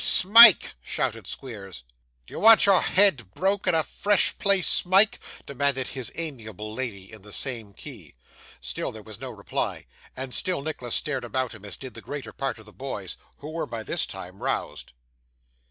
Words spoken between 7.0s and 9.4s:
in the same key. Still there was no